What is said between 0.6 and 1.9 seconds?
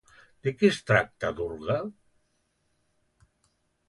qui es tracta Durga?